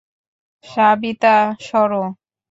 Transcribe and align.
সাবিতা, 0.63 1.35
সরো। 1.67 2.03